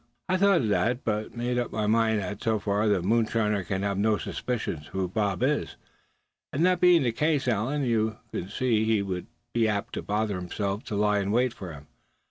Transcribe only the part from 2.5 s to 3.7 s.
far the moonshiner